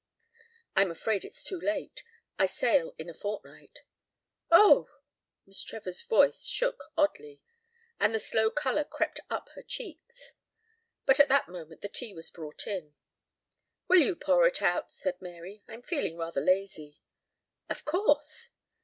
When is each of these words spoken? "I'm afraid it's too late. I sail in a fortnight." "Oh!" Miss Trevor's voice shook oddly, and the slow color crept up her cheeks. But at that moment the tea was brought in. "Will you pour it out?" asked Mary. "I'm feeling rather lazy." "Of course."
"I'm 0.75 0.89
afraid 0.89 1.23
it's 1.23 1.43
too 1.43 1.61
late. 1.61 2.01
I 2.39 2.47
sail 2.47 2.95
in 2.97 3.07
a 3.07 3.13
fortnight." 3.13 3.81
"Oh!" 4.49 4.89
Miss 5.45 5.61
Trevor's 5.63 6.01
voice 6.01 6.47
shook 6.47 6.85
oddly, 6.97 7.39
and 7.99 8.11
the 8.15 8.19
slow 8.19 8.49
color 8.49 8.83
crept 8.83 9.19
up 9.29 9.49
her 9.53 9.61
cheeks. 9.61 10.33
But 11.05 11.19
at 11.19 11.29
that 11.29 11.49
moment 11.49 11.81
the 11.83 11.87
tea 11.87 12.15
was 12.15 12.31
brought 12.31 12.65
in. 12.65 12.95
"Will 13.87 13.99
you 13.99 14.15
pour 14.15 14.47
it 14.47 14.63
out?" 14.63 14.85
asked 14.85 15.21
Mary. 15.21 15.61
"I'm 15.67 15.83
feeling 15.83 16.17
rather 16.17 16.41
lazy." 16.41 16.97
"Of 17.69 17.85
course." 17.85 18.49